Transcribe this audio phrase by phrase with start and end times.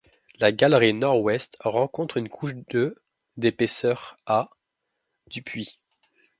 [0.39, 2.95] La galerie nord-ouest rencontre une couche de
[3.37, 4.49] d'épaisseur à
[5.27, 5.77] du puits.